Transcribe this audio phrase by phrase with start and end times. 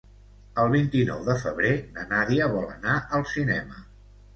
[0.63, 3.89] El vint-i-nou de febrer na Nàdia vol anar al cinema.